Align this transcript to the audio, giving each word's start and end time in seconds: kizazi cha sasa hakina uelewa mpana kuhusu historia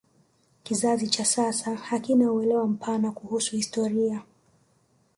kizazi 0.63 1.07
cha 1.07 1.25
sasa 1.25 1.75
hakina 1.75 2.31
uelewa 2.31 2.67
mpana 2.67 3.11
kuhusu 3.11 3.55
historia 3.55 4.21